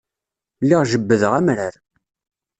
Lliɣ 0.63 0.81
jebbdeɣ 0.91 1.33
amrar. 1.39 1.75